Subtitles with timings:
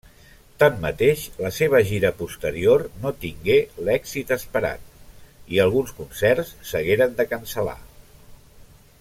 [0.61, 3.59] Tanmateix la seva gira posterior no tingué
[3.89, 4.89] l'èxit esperat
[5.57, 7.79] i alguns concerts s'hagueren de cancel·lar.